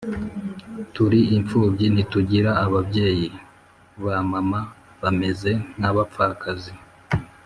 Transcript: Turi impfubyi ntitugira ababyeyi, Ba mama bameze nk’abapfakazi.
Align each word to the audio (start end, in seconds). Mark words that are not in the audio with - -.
Turi 0.93 1.19
impfubyi 1.37 1.85
ntitugira 1.93 2.51
ababyeyi, 2.65 3.27
Ba 4.03 4.15
mama 4.31 4.59
bameze 5.01 5.51
nk’abapfakazi. 5.77 6.73